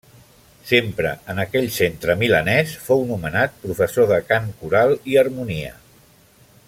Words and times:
Sempre 0.69 1.09
en 1.33 1.41
aquell 1.43 1.67
centre 1.75 2.15
milanès 2.21 2.73
fou 2.87 3.05
nomenat 3.11 3.61
professor 3.67 4.09
de 4.13 4.19
cant 4.31 4.49
coral 4.63 4.97
i 5.13 5.21
harmonia. 5.25 5.77